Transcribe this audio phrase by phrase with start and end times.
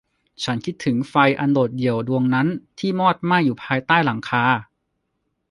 [0.43, 2.47] ฉันคิดถึงไฟอันโดดเดี่ยวดวงนั้น
[2.79, 4.45] ที่มอดไหม้อยู่ภายใต้หลังคา